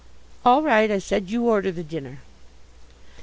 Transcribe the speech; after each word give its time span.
"All 0.43 0.63
right," 0.63 0.89
I 0.89 0.97
said. 0.97 1.29
"You 1.29 1.45
order 1.47 1.71
the 1.71 1.83
dinner." 1.83 2.21